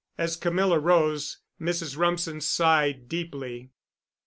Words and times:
As 0.17 0.35
Camilla 0.35 0.79
rose, 0.79 1.37
Mrs. 1.61 1.95
Rumsen 1.95 2.41
sighed 2.41 3.07
deeply. 3.07 3.69